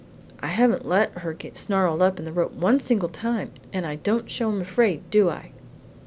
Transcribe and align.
I 0.41 0.47
haven't 0.47 0.87
let 0.87 1.19
her 1.19 1.31
get 1.31 1.55
snarled 1.57 2.01
up 2.01 2.17
in 2.17 2.25
the 2.25 2.31
rope 2.31 2.53
one 2.53 2.79
single 2.79 3.07
time, 3.07 3.51
and 3.71 3.85
I 3.85 3.97
don't 3.97 4.31
show 4.31 4.49
I'm 4.49 4.59
afraid, 4.59 5.07
do 5.11 5.29
I?" 5.29 5.51